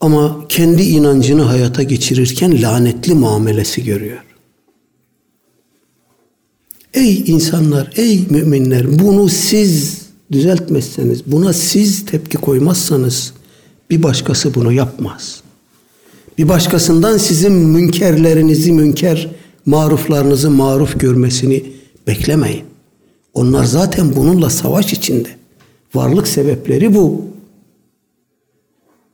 [0.00, 4.24] Ama kendi inancını hayata geçirirken lanetli muamelesi görüyor.
[6.94, 13.32] Ey insanlar, ey müminler bunu siz düzeltmezseniz, buna siz tepki koymazsanız
[13.90, 15.40] bir başkası bunu yapmaz.
[16.38, 19.28] Bir başkasından sizin münkerlerinizi münker,
[19.66, 21.64] maruflarınızı maruf görmesini
[22.06, 22.64] beklemeyin.
[23.34, 25.28] Onlar zaten bununla savaş içinde.
[25.94, 27.24] Varlık sebepleri bu.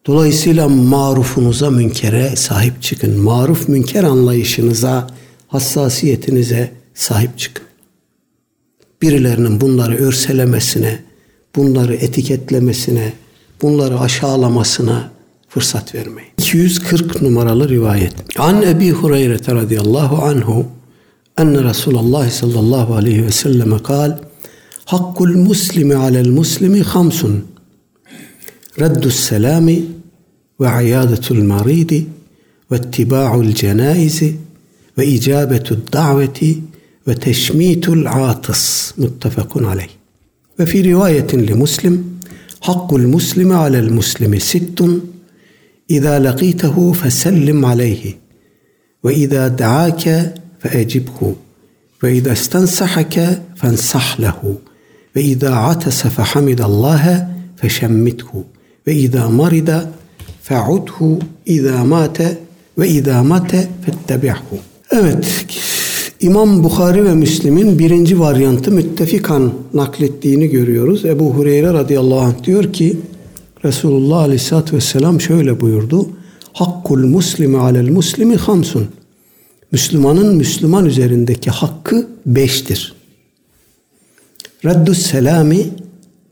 [0.06, 3.20] Dolayısıyla marufunuza, münkere sahip çıkın.
[3.20, 5.06] Maruf münker anlayışınıza,
[5.48, 7.64] hassasiyetinize sahip çıkın.
[9.02, 10.98] Birilerinin bunları örselemesine,
[11.56, 13.12] bunları etiketlemesine,
[13.62, 15.11] bunları aşağılamasına
[15.49, 16.31] fırsat vermeyin.
[16.38, 18.12] 240 numaralı rivayet.
[18.38, 20.66] An Ebi Hureyre radıyallahu anhu
[21.38, 24.19] enne Resulullah sallallahu aleyhi ve selleme kal
[24.85, 27.45] Hakkul muslimi alel muslimi hamsun
[28.81, 29.85] Reddus selami
[30.61, 32.07] ve iyadetul maridi
[32.71, 34.37] ve ittiba'ul cenaizi
[34.99, 36.59] ve icabetul daveti
[37.09, 39.88] ve teşmitul atıs muttefakun aleyh.
[40.59, 42.15] Ve fi rivayetin li muslim
[42.66, 45.12] Hakkul muslimi alel muslimi sittun
[45.88, 48.16] İzâ lakîtehu fesellim aleyhi
[49.05, 51.38] ve izâ da'âke feecibhu
[52.02, 54.61] ve izâ istensahake fensah lehu
[55.16, 58.44] ve izâ atese fehamidallâhe feşemmithu
[58.87, 59.90] ve izâ marida
[60.42, 62.38] fe'udhu izâ mâte
[62.79, 64.59] ve izâ mate fettebi'hu.
[64.90, 65.46] Evet,
[66.20, 71.05] İmam Bukhari ve Müslim'in birinci varyantı müttefikan naklettiğini görüyoruz.
[71.05, 72.96] Ebu Hureyre radıyallahu anh diyor ki
[73.64, 76.09] Resulullah aleyhissalatü vesselam şöyle buyurdu.
[76.52, 78.88] Hakkul muslimi alel muslimi hamsun.
[79.72, 82.94] Müslümanın Müslüman üzerindeki hakkı beştir.
[84.64, 85.66] Reddus selami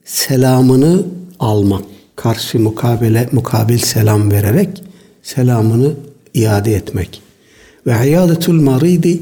[0.05, 1.03] selamını
[1.41, 1.85] almak.
[2.17, 4.83] Karşı mukabele, mukabil selam vererek
[5.23, 5.93] selamını
[6.35, 7.23] iade etmek.
[7.87, 9.21] Ve iyadetul maridi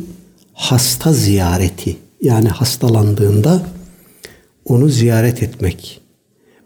[0.63, 1.97] hasta ziyareti.
[2.21, 3.63] Yani hastalandığında
[4.65, 6.01] onu ziyaret etmek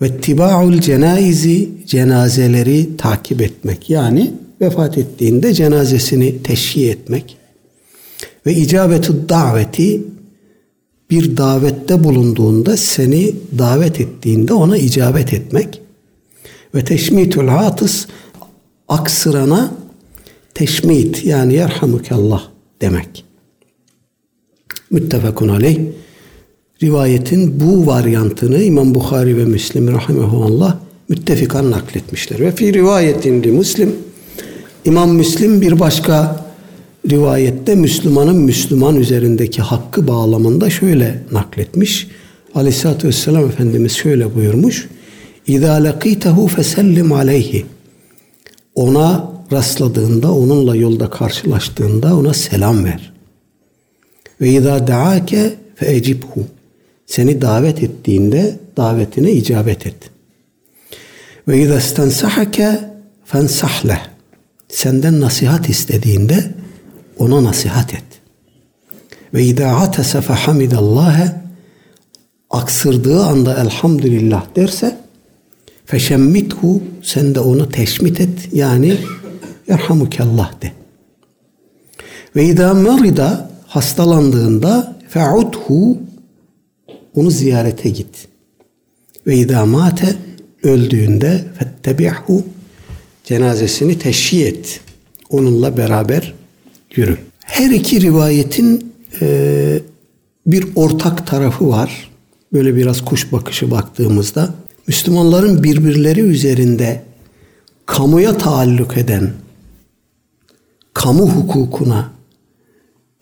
[0.03, 7.37] ve tibaul cenaizi cenazeleri takip etmek yani vefat ettiğinde cenazesini teşhi etmek
[8.47, 10.05] ve icabetu daveti
[11.11, 15.81] bir davette bulunduğunda seni davet ettiğinde ona icabet etmek
[16.75, 18.07] ve teşmitul hatıs
[18.89, 19.75] aksırana
[20.55, 22.43] teşmit yani yerhamukallah
[22.81, 23.26] demek.
[24.91, 25.79] Müttefekun aleyh
[26.83, 30.77] rivayetin bu varyantını İmam Bukhari ve Müslim rahimehullah
[31.09, 32.41] müttefikan nakletmişler.
[32.41, 33.95] Ve fi rivayetin li Müslim
[34.85, 36.47] İmam Müslim bir başka
[37.11, 42.09] rivayette Müslümanın Müslüman üzerindeki hakkı bağlamında şöyle nakletmiş.
[42.55, 44.89] Aleyhisselatü Vesselam Efendimiz şöyle buyurmuş.
[45.47, 47.67] İzâ lekîtehu fesellim aleyhi.
[48.75, 53.16] Ona rastladığında, onunla yolda karşılaştığında ona selam ver.
[54.41, 56.47] Ve izâ daake fe ecibhu
[57.07, 59.97] seni davet ettiğinde davetine icabet et.
[61.49, 62.81] Ve izâ stensahake
[63.25, 64.07] fensahleh.
[64.69, 66.55] Senden nasihat istediğinde
[67.19, 68.05] ona nasihat et.
[69.35, 71.33] Ve izâ atese fehamidallâhe
[72.51, 74.97] aksırdığı anda elhamdülillah derse
[75.87, 78.99] feşemmithu sen de onu teşmit et yani
[79.69, 80.73] yerhamukallah de.
[82.37, 85.99] Ve izâ merida hastalandığında fe'udhu
[87.15, 88.29] onu ziyarete git.
[89.27, 90.17] Ve idâ mâte
[90.63, 92.45] öldüğünde fettebi'hu
[93.25, 94.81] cenazesini teşhi et.
[95.31, 96.35] Onunla beraber
[96.95, 97.19] yürü.
[97.41, 99.79] Her iki rivayetin e,
[100.47, 102.11] bir ortak tarafı var.
[102.53, 104.55] Böyle biraz kuş bakışı baktığımızda
[104.87, 107.03] Müslümanların birbirleri üzerinde
[107.87, 109.31] kamuya taalluk eden
[110.95, 112.16] kamu hukukuna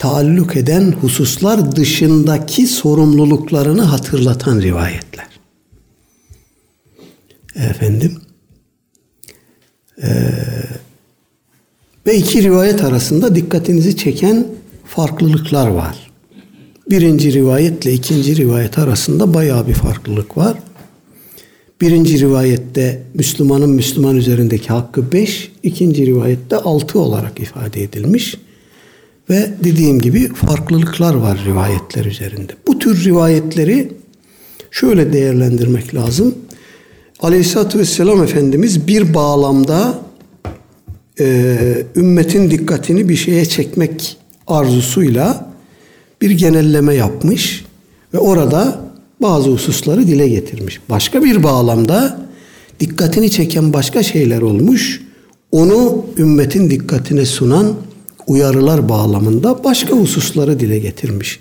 [0.04, 5.26] taalluk eden hususlar dışındaki sorumluluklarını hatırlatan rivayetler.
[7.56, 8.16] Efendim
[12.06, 14.46] ve iki rivayet arasında dikkatinizi çeken
[14.86, 16.10] farklılıklar var.
[16.90, 20.58] Birinci rivayetle ikinci rivayet arasında bayağı bir farklılık var.
[21.80, 28.36] Birinci rivayette Müslümanın Müslüman üzerindeki hakkı beş, ikinci rivayette altı olarak ifade edilmiş.
[29.30, 32.52] Ve dediğim gibi farklılıklar var rivayetler üzerinde.
[32.66, 33.92] Bu tür rivayetleri
[34.70, 36.34] şöyle değerlendirmek lazım.
[37.20, 39.98] Aleyhisselatü Vesselam Efendimiz bir bağlamda
[41.20, 41.56] e,
[41.96, 44.16] ümmetin dikkatini bir şeye çekmek
[44.46, 45.52] arzusuyla
[46.22, 47.64] bir genelleme yapmış
[48.14, 48.80] ve orada
[49.22, 50.80] bazı hususları dile getirmiş.
[50.90, 52.26] Başka bir bağlamda
[52.80, 55.00] dikkatini çeken başka şeyler olmuş.
[55.52, 57.74] Onu ümmetin dikkatine sunan
[58.26, 61.40] uyarılar bağlamında başka hususları dile getirmiş.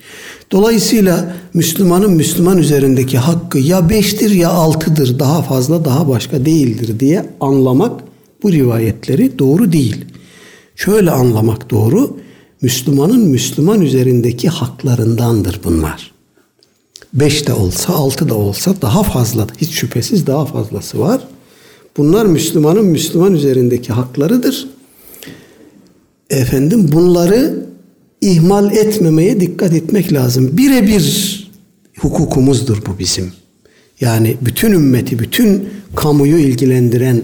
[0.51, 7.25] Dolayısıyla Müslümanın Müslüman üzerindeki hakkı ya beştir ya altıdır daha fazla daha başka değildir diye
[7.39, 8.01] anlamak
[8.43, 10.05] bu rivayetleri doğru değil.
[10.75, 12.17] Şöyle anlamak doğru.
[12.61, 16.11] Müslümanın Müslüman üzerindeki haklarındandır bunlar.
[17.13, 21.21] Beş de olsa altı da olsa daha fazla hiç şüphesiz daha fazlası var.
[21.97, 24.67] Bunlar Müslümanın Müslüman üzerindeki haklarıdır.
[26.33, 27.65] Efendim bunları
[28.21, 30.57] ihmal etmemeye dikkat etmek lazım.
[30.57, 31.47] Birebir
[31.99, 33.33] hukukumuzdur bu bizim.
[34.01, 37.21] Yani bütün ümmeti, bütün kamuyu ilgilendiren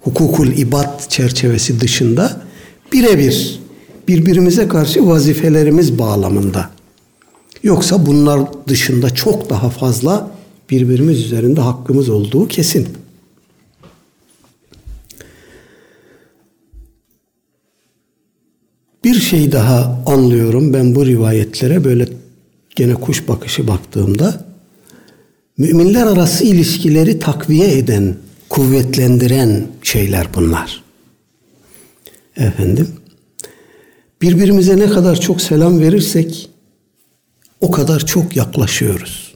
[0.00, 2.40] hukukul ibad çerçevesi dışında
[2.92, 3.60] birebir
[4.08, 6.70] birbirimize karşı vazifelerimiz bağlamında.
[7.62, 10.30] Yoksa bunlar dışında çok daha fazla
[10.70, 12.88] birbirimiz üzerinde hakkımız olduğu kesin.
[19.04, 22.08] Bir şey daha anlıyorum ben bu rivayetlere böyle
[22.76, 24.44] gene kuş bakışı baktığımda
[25.58, 28.16] müminler arası ilişkileri takviye eden,
[28.48, 30.82] kuvvetlendiren şeyler bunlar.
[32.36, 32.88] Efendim
[34.22, 36.50] birbirimize ne kadar çok selam verirsek
[37.60, 39.34] o kadar çok yaklaşıyoruz.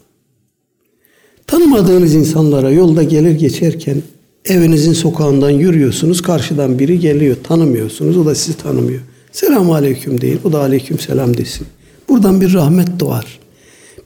[1.46, 4.02] Tanımadığınız insanlara yolda gelir geçerken
[4.44, 6.22] evinizin sokağından yürüyorsunuz.
[6.22, 7.36] Karşıdan biri geliyor.
[7.42, 8.16] Tanımıyorsunuz.
[8.16, 9.00] O da sizi tanımıyor.
[9.36, 10.38] Selamun aleyküm değil.
[10.44, 11.66] O da aleyküm selam desin.
[12.08, 13.38] Buradan bir rahmet doğar.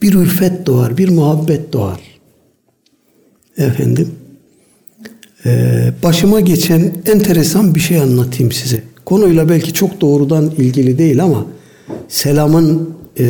[0.03, 0.99] Bir ülfet doğar.
[0.99, 2.01] Bir muhabbet doğar.
[3.57, 4.11] Efendim.
[5.47, 8.83] Ee, başıma geçen enteresan bir şey anlatayım size.
[9.05, 11.47] Konuyla belki çok doğrudan ilgili değil ama
[12.09, 13.27] selamın e,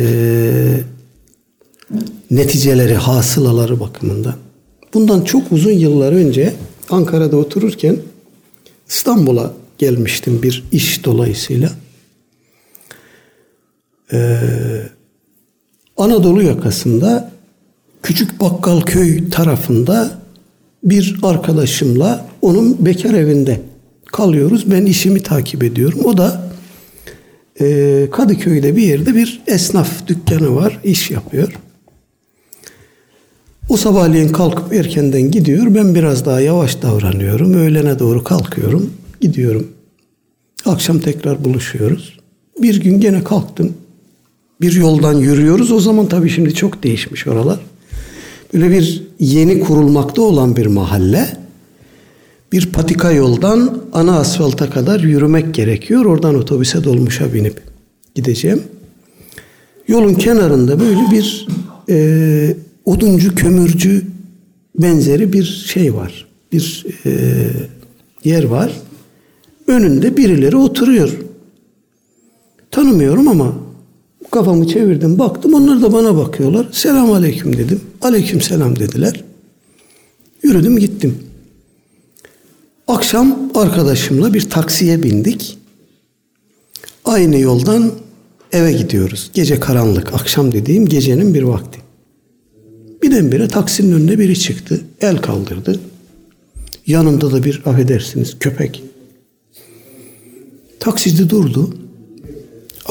[2.31, 4.35] neticeleri, hasılaları bakımından.
[4.93, 6.53] Bundan çok uzun yıllar önce
[6.89, 7.97] Ankara'da otururken
[8.89, 11.80] İstanbul'a gelmiştim bir iş dolayısıyla.
[14.13, 14.37] Ee,
[15.97, 17.31] Anadolu yakasında
[18.03, 20.11] Küçük Bakkal Köy tarafında
[20.83, 23.61] bir arkadaşımla onun bekar evinde
[24.05, 24.71] kalıyoruz.
[24.71, 25.99] Ben işimi takip ediyorum.
[26.05, 26.51] O da
[27.61, 30.79] e, Kadıköy'de bir yerde bir esnaf dükkanı var.
[30.83, 31.53] iş yapıyor.
[33.69, 35.75] O sabahleyin kalkıp erkenden gidiyor.
[35.75, 37.53] Ben biraz daha yavaş davranıyorum.
[37.53, 38.93] Öğlene doğru kalkıyorum.
[39.21, 39.67] Gidiyorum.
[40.65, 42.19] Akşam tekrar buluşuyoruz.
[42.61, 43.73] Bir gün gene kalktım.
[44.61, 45.71] Bir yoldan yürüyoruz.
[45.71, 47.59] O zaman tabii şimdi çok değişmiş oralar.
[48.53, 51.37] Böyle bir yeni kurulmakta olan bir mahalle.
[52.51, 56.05] Bir patika yoldan ana asfalta kadar yürümek gerekiyor.
[56.05, 57.61] Oradan otobüse dolmuşa binip
[58.15, 58.63] gideceğim.
[59.87, 61.47] Yolun kenarında böyle bir
[61.89, 62.55] e,
[62.85, 64.05] oduncu, kömürcü
[64.79, 66.27] benzeri bir şey var.
[66.51, 67.11] Bir e,
[68.23, 68.71] yer var.
[69.67, 71.17] Önünde birileri oturuyor.
[72.71, 73.53] Tanımıyorum ama
[74.31, 76.67] kafamı çevirdim baktım onlar da bana bakıyorlar.
[76.71, 77.81] Selam aleyküm dedim.
[78.01, 79.23] Aleyküm selam dediler.
[80.43, 81.17] Yürüdüm gittim.
[82.87, 85.57] Akşam arkadaşımla bir taksiye bindik.
[87.05, 87.91] Aynı yoldan
[88.51, 89.31] eve gidiyoruz.
[89.33, 91.79] Gece karanlık, akşam dediğim gecenin bir vakti.
[93.03, 94.81] Birdenbire taksinin önüne biri çıktı.
[95.01, 95.79] El kaldırdı.
[96.87, 98.83] Yanında da bir affedersiniz köpek.
[100.79, 101.77] Taksici durdu.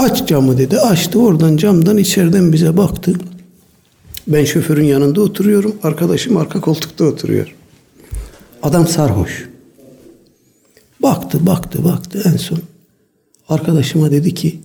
[0.01, 0.78] Aç camı dedi.
[0.78, 3.12] Açtı oradan camdan içeriden bize baktı.
[4.28, 5.74] Ben şoförün yanında oturuyorum.
[5.82, 7.55] Arkadaşım arka koltukta oturuyor.
[8.62, 9.48] Adam sarhoş.
[11.03, 12.59] Baktı, baktı, baktı en son.
[13.48, 14.61] Arkadaşıma dedi ki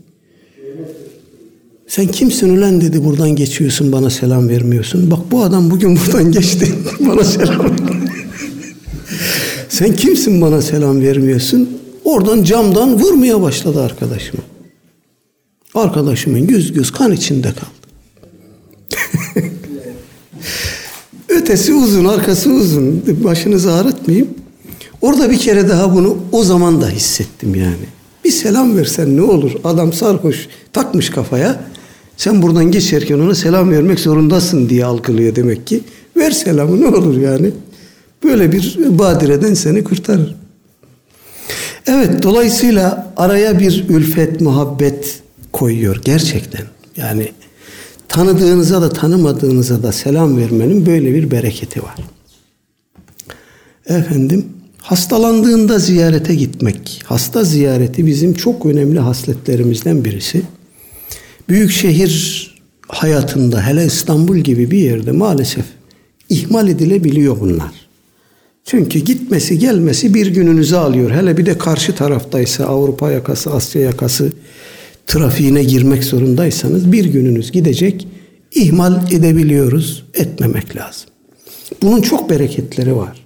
[1.87, 5.11] sen kimsin ulan dedi buradan geçiyorsun bana selam vermiyorsun.
[5.11, 7.65] Bak bu adam bugün buradan geçti bana selam
[9.69, 11.69] Sen kimsin bana selam vermiyorsun?
[12.03, 14.39] Oradan camdan vurmaya başladı arkadaşım.
[15.75, 17.69] Arkadaşımın yüz göz kan içinde kaldı.
[21.29, 23.03] Ötesi uzun, arkası uzun.
[23.23, 24.27] Başınızı ağrıtmayayım.
[25.01, 27.85] Orada bir kere daha bunu o zaman da hissettim yani.
[28.25, 29.51] Bir selam versen ne olur?
[29.63, 31.63] Adam sarhoş takmış kafaya.
[32.17, 35.81] Sen buradan geçerken ona selam vermek zorundasın diye algılıyor demek ki.
[36.17, 37.51] Ver selamı ne olur yani.
[38.23, 40.35] Böyle bir badireden seni kurtarır.
[41.87, 45.24] Evet dolayısıyla araya bir ülfet, muhabbet
[45.55, 46.65] koyuyor gerçekten.
[46.97, 47.31] Yani
[48.07, 51.95] tanıdığınıza da tanımadığınıza da selam vermenin böyle bir bereketi var.
[53.85, 54.45] Efendim
[54.81, 57.01] hastalandığında ziyarete gitmek.
[57.05, 60.41] Hasta ziyareti bizim çok önemli hasletlerimizden birisi.
[61.49, 62.55] Büyük şehir
[62.87, 65.65] hayatında hele İstanbul gibi bir yerde maalesef
[66.29, 67.71] ihmal edilebiliyor bunlar.
[68.65, 71.11] Çünkü gitmesi gelmesi bir gününüzü alıyor.
[71.11, 74.31] Hele bir de karşı taraftaysa Avrupa yakası, Asya yakası
[75.07, 78.07] trafiğine girmek zorundaysanız bir gününüz gidecek.
[78.55, 80.03] ihmal edebiliyoruz.
[80.13, 81.09] Etmemek lazım.
[81.81, 83.25] Bunun çok bereketleri var.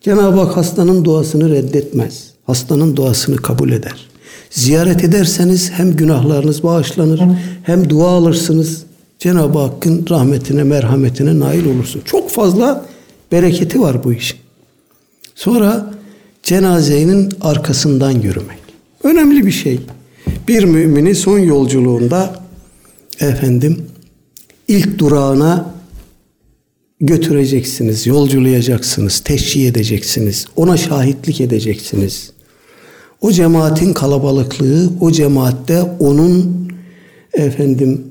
[0.00, 2.30] Cenab-ı Hak hastanın duasını reddetmez.
[2.46, 4.08] Hastanın duasını kabul eder.
[4.50, 7.20] Ziyaret ederseniz hem günahlarınız bağışlanır
[7.62, 8.82] hem dua alırsınız.
[9.18, 12.02] Cenab-ı Hakk'ın rahmetine, merhametine nail olursun.
[12.04, 12.86] Çok fazla
[13.32, 14.38] bereketi var bu işin.
[15.34, 15.94] Sonra
[16.42, 18.58] cenazenin arkasından yürümek.
[19.04, 19.80] Önemli bir şey.
[20.48, 22.40] Bir mümini son yolculuğunda
[23.20, 23.86] efendim
[24.68, 25.74] ilk durağına
[27.00, 32.32] götüreceksiniz, yolculayacaksınız, teşhir edeceksiniz, ona şahitlik edeceksiniz.
[33.20, 36.68] O cemaatin kalabalıklığı, o cemaatte onun
[37.34, 38.04] efendim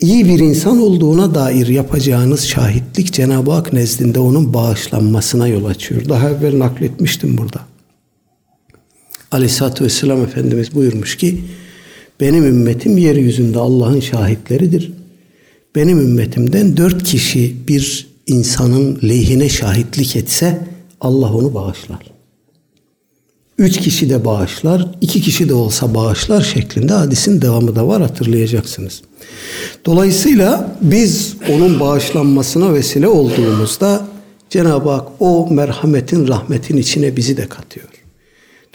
[0.00, 6.08] iyi bir insan olduğuna dair yapacağınız şahitlik Cenab-ı Hak nezdinde onun bağışlanmasına yol açıyor.
[6.08, 7.60] Daha evvel nakletmiştim burada.
[9.32, 11.44] Aleyhisselatü Vesselam Efendimiz buyurmuş ki
[12.20, 14.92] benim ümmetim yeryüzünde Allah'ın şahitleridir.
[15.74, 20.60] Benim ümmetimden dört kişi bir insanın lehine şahitlik etse
[21.00, 22.16] Allah onu bağışlar.
[23.58, 29.02] Üç kişi de bağışlar, iki kişi de olsa bağışlar şeklinde hadisin devamı da var hatırlayacaksınız.
[29.84, 34.06] Dolayısıyla biz onun bağışlanmasına vesile olduğumuzda
[34.50, 37.95] Cenab-ı Hak o merhametin, rahmetin içine bizi de katıyor.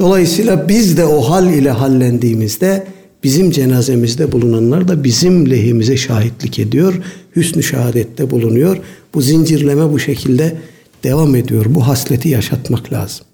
[0.02, 2.88] Dolayısıyla biz de o hal ile hallendiğimizde
[3.24, 6.94] bizim cenazemizde bulunanlar da bizim lehimize şahitlik ediyor.
[7.36, 8.78] Hüsnü şehadette bulunuyor.
[9.14, 10.58] Bu zincirleme bu şekilde
[11.04, 11.66] devam ediyor.
[11.70, 13.26] Bu hasleti yaşatmak lazım.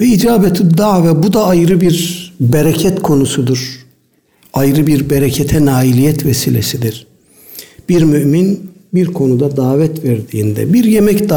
[0.00, 3.86] Ve icabetü dave bu da ayrı bir bereket konusudur.
[4.52, 7.06] Ayrı bir berekete nailiyet vesilesidir.
[7.88, 11.28] Bir mümin bir konuda davet verdiğinde bir yemek